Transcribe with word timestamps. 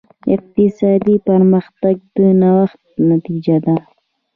اقتصادي 0.35 1.15
پرمختګ 1.27 1.95
د 2.15 2.17
نوښت 2.41 2.81
نتیجه 3.11 3.57
ده. 3.65 3.75